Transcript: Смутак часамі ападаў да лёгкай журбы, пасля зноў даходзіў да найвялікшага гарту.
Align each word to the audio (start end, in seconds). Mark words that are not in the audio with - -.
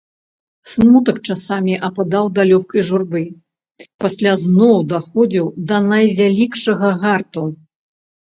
Смутак 0.69 1.17
часамі 1.31 1.73
ападаў 1.89 2.25
да 2.37 2.45
лёгкай 2.51 2.81
журбы, 2.89 3.21
пасля 4.03 4.33
зноў 4.45 4.77
даходзіў 4.93 5.45
да 5.73 5.77
найвялікшага 5.91 6.87
гарту. 7.05 7.41